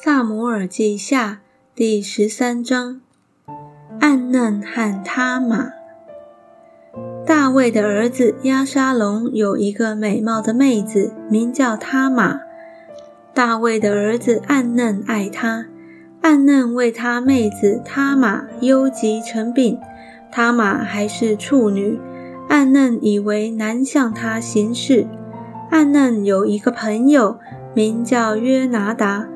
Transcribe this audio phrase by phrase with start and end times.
[0.00, 1.40] 萨摩尔记下
[1.74, 3.00] 第十三章：
[3.98, 5.72] 暗嫩和他玛。
[7.26, 12.38] 大卫的儿子押沙龙有一个美貌的妹子，名叫他玛。
[13.34, 15.66] 大卫的儿子暗嫩爱她，
[16.20, 19.80] 暗嫩为他妹子他玛忧急成病。
[20.30, 21.98] 他玛还是处女，
[22.48, 25.08] 暗嫩以为难向他行事。
[25.72, 27.40] 暗嫩有一个朋友，
[27.74, 29.26] 名叫约拿达。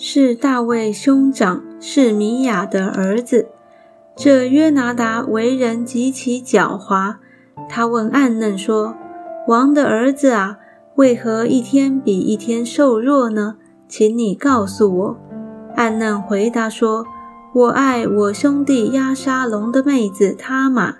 [0.00, 3.48] 是大卫兄长是米亚的儿子。
[4.14, 7.16] 这约拿达为人极其狡猾。
[7.68, 8.94] 他问暗嫩说
[9.48, 10.58] ：“王的儿子啊，
[10.94, 13.56] 为何一天比一天瘦弱呢？
[13.88, 15.16] 请你告诉我。”
[15.74, 17.04] 暗嫩回答说
[17.52, 20.94] ：“我爱我兄弟押沙龙的妹子他玛。”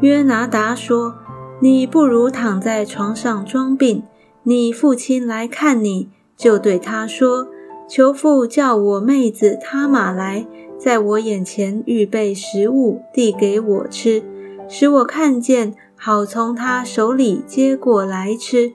[0.00, 1.16] 约拿达说
[1.60, 4.02] ：“你不如躺在床上装病，
[4.44, 7.48] 你父亲来看你，就对他说。”
[7.94, 10.44] 求父叫我妹子他马来，
[10.76, 14.20] 在我眼前预备食物，递给我吃，
[14.68, 18.72] 使我看见，好从他手里接过来吃。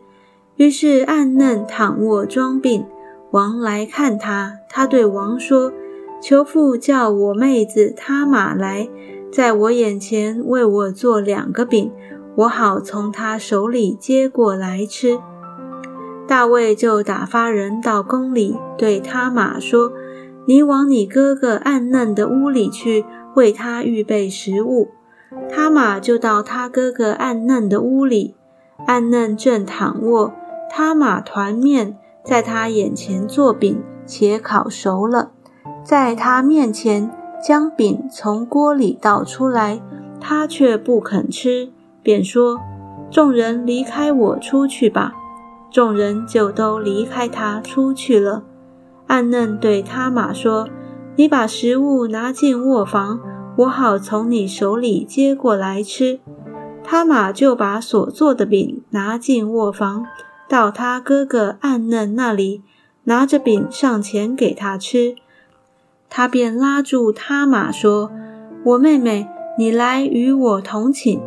[0.56, 2.86] 于是暗嫩躺卧装病，
[3.32, 5.74] 王来看他，他对王说
[6.24, 8.88] ：“求父叫我妹子他马来，
[9.30, 11.92] 在我眼前为我做两个饼，
[12.38, 15.20] 我好从他手里接过来吃。”
[16.30, 19.92] 大卫就打发人到宫里，对他玛说
[20.46, 23.04] ：“你往你哥哥暗嫩的屋里去，
[23.36, 24.90] 为他预备食物。”
[25.50, 28.36] 他玛就到他哥哥暗嫩的屋里，
[28.86, 30.32] 暗嫩正躺卧，
[30.70, 35.32] 他玛团面在他眼前做饼，且烤熟了，
[35.84, 37.10] 在他面前
[37.44, 39.82] 将饼从锅里倒出来，
[40.22, 41.72] 他却不肯吃，
[42.04, 42.60] 便说
[43.10, 45.14] ：“众人离开我出去吧。”
[45.72, 48.44] 众人就都离开他出去了。
[49.08, 50.68] 暗嫩对他玛说
[51.16, 53.20] ：“你把食物拿进卧房，
[53.58, 56.20] 我好从你手里接过来吃。”
[56.84, 60.06] 他玛就把所做的饼拿进卧房，
[60.48, 62.64] 到他哥哥暗嫩那里，
[63.04, 65.16] 拿着饼上前给他吃。
[66.10, 68.10] 他便拉住他玛说
[68.66, 71.22] ：“我妹妹，你来与我同寝。”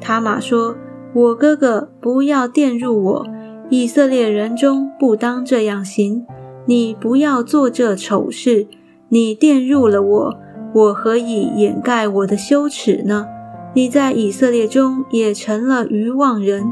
[0.00, 0.76] 他玛说
[1.12, 3.26] ：“我哥哥，不要玷入我。”
[3.70, 6.24] 以色列人中不当这样行，
[6.64, 8.66] 你不要做这丑事。
[9.10, 10.36] 你玷污了我，
[10.74, 13.26] 我何以掩盖我的羞耻呢？
[13.74, 16.64] 你在以色列中也成了愚妄人。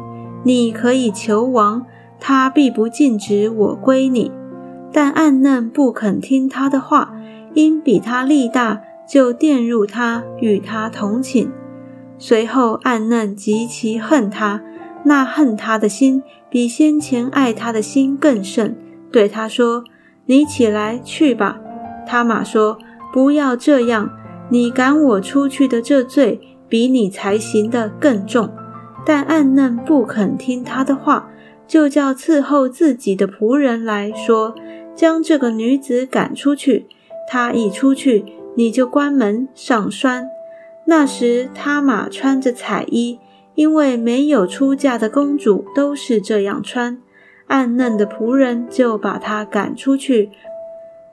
[0.42, 1.84] 你可以求王，
[2.18, 4.32] 他必不禁止我归你。
[4.90, 7.14] 但暗嫩不肯听他的话，
[7.52, 11.50] 因比他力大，就玷污他，与他同寝。
[12.16, 14.62] 随后暗嫩极其恨他。
[15.04, 16.20] 那恨他的心
[16.56, 18.74] 比先前爱他的心更甚，
[19.12, 19.84] 对他说
[20.24, 21.60] ：“你起来去吧。”
[22.08, 22.78] 他马说
[23.12, 24.10] ：“不要这样，
[24.48, 28.50] 你赶我出去的这罪比你才行的更重。”
[29.04, 31.28] 但暗嫩不肯听他的话，
[31.68, 34.54] 就叫伺候自己的仆人来说
[34.96, 36.86] ：“将这个女子赶出去。
[37.28, 38.24] 她一出去，
[38.54, 40.30] 你就关门上栓。”
[40.88, 43.18] 那时他马穿着彩衣。
[43.56, 47.02] 因为没有出嫁的公主都是这样穿，
[47.48, 50.30] 暗嫩的仆人就把她赶出去，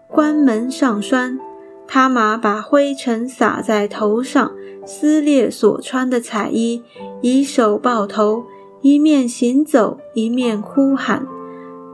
[0.07, 1.39] 关门上栓。
[1.85, 4.51] 他马把灰尘撒在头上，
[4.85, 6.81] 撕裂所穿的彩衣，
[7.21, 8.45] 以手抱头，
[8.81, 11.27] 一面行走，一面哭喊。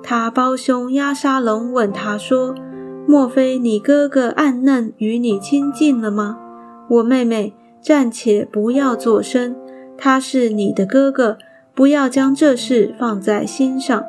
[0.02, 2.56] 他胞兄押沙龙问他说
[3.08, 6.38] ：“莫非你哥哥暗嫩与你亲近了吗？
[6.90, 9.56] 我妹妹，暂且不要作声。”
[10.02, 11.38] 他是你的哥哥，
[11.76, 14.04] 不要将这事放在心上。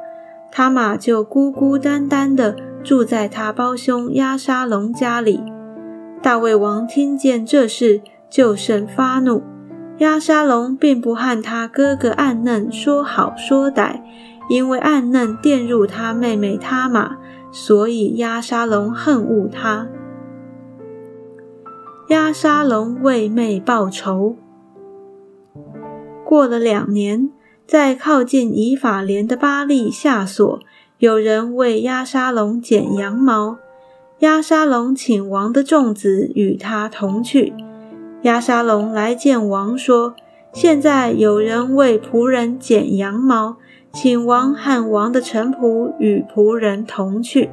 [0.52, 5.42] 他玛就孤孤单单地住在他胞兄押沙龙家里。
[6.22, 9.42] 大卫王听见这事，就甚发怒。
[9.98, 14.00] 押沙龙并不和他哥哥暗嫩说好说歹，
[14.48, 17.16] 因为暗嫩玷入他妹妹他玛，
[17.50, 19.88] 所以押沙龙恨恶他。
[22.08, 24.36] 押沙龙为妹报仇。
[26.30, 27.28] 过了两年，
[27.66, 30.60] 在靠近以法莲的巴利下所，
[30.98, 33.58] 有人为押沙龙剪羊毛。
[34.20, 37.52] 押沙龙请王的众子与他同去。
[38.22, 40.14] 押沙龙来见王，说
[40.54, 43.56] ：“现在有人为仆人剪羊毛，
[43.92, 47.50] 请王和王的臣仆与仆人同去。”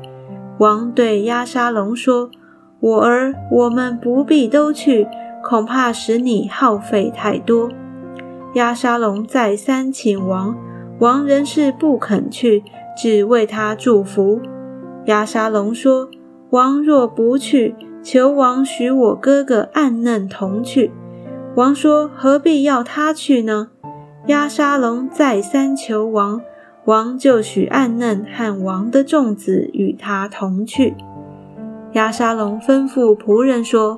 [0.59, 2.30] 王对押沙龙说
[2.80, 5.07] ：“我儿，我们不必都去，
[5.44, 7.71] 恐怕使你耗费太多。”
[8.57, 10.57] 押沙龙再三请王，
[10.98, 12.63] 王仍是不肯去，
[12.98, 14.42] 只为他祝福。
[15.06, 16.09] 亚沙龙说
[16.50, 20.92] ：“王若不去，求王许我哥哥暗嫩同去。”
[21.56, 23.68] 王说：“何必要他去呢？”
[24.25, 26.42] 亚沙龙再三求王，
[26.86, 30.95] 王就许暗嫩和王的众子与他同去。
[31.92, 33.95] 亚沙龙吩咐仆人说：“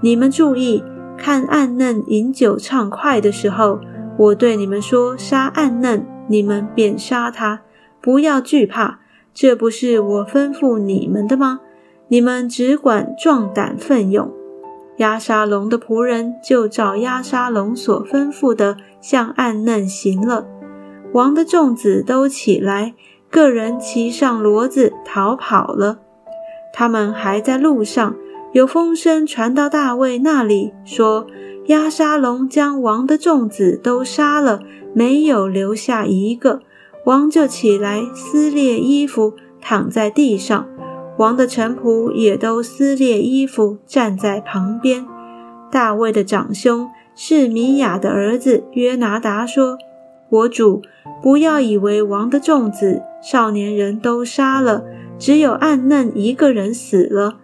[0.00, 0.82] 你们注意，
[1.18, 3.78] 看暗嫩饮酒畅快的时候，
[4.18, 7.62] 我对你们说杀暗嫩，你们便杀他，
[8.02, 8.98] 不要惧怕。
[9.32, 11.60] 这不是我吩咐你们的吗？
[12.08, 14.30] 你们只管壮胆奋勇。”
[14.98, 20.44] 押沙龙的仆人就照押沙龙所吩咐的向暗嫩行了。
[21.12, 22.94] 王的众子都起来，
[23.30, 26.00] 个人骑上骡子逃跑了。
[26.72, 28.16] 他们还在路上，
[28.52, 31.28] 有风声传到大卫那里，说
[31.68, 34.60] 亚沙龙将王的众子都杀了，
[34.94, 36.60] 没有留下一个。
[37.04, 40.66] 王就起来撕裂衣服，躺在地上。
[41.18, 45.04] 王的臣仆也都撕裂衣服，站在旁边。
[45.70, 49.76] 大卫的长兄是米亚的儿子约拿达说
[50.30, 50.80] ：“我主，
[51.22, 54.84] 不要以为王的众子、少年人都杀了，
[55.18, 57.36] 只有暗嫩一个人死了。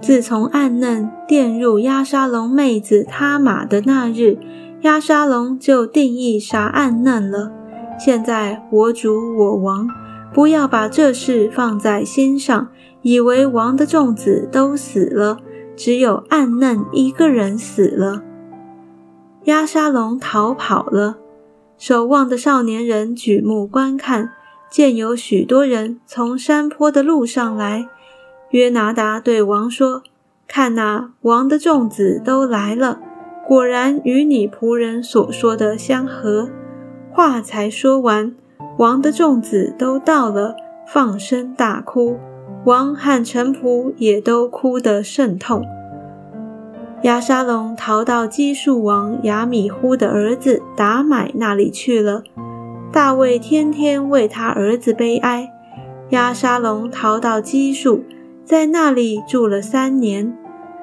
[0.00, 4.38] 自从暗嫩玷入押沙龙妹子他马的那日，
[4.82, 7.52] 押沙龙就定义杀暗嫩了。
[7.98, 9.88] 现在我主我王。”
[10.34, 12.68] 不要把这事放在心上，
[13.00, 15.38] 以为王的众子都死了，
[15.74, 18.22] 只有暗嫩一个人死了。
[19.44, 21.16] 亚沙龙逃跑了。
[21.78, 24.32] 守望的少年人举目观看，
[24.70, 27.88] 见有许多人从山坡的路上来。
[28.50, 30.02] 约拿达对王说
[30.46, 33.00] ：“看哪，王的众子都来了，
[33.46, 36.48] 果然与你仆人所说的相合。”
[37.12, 38.34] 话才说完。
[38.78, 40.54] 王的众子都到了，
[40.86, 42.18] 放声大哭。
[42.64, 45.64] 王和臣仆也都哭得甚痛。
[47.02, 52.22] 亚沙龙逃到基述王亚米忽的儿子达买那里去了。
[52.92, 55.52] 大卫天天为他儿子悲哀。
[56.10, 58.04] 亚沙龙逃到基述，
[58.46, 60.32] 在那里住了三年。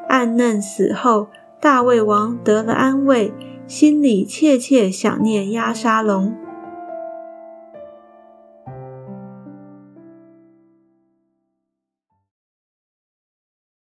[0.10, 1.30] 暗嫩死后，
[1.62, 3.34] 大卫王得了安慰，
[3.66, 6.36] 心里切切想念押沙龙。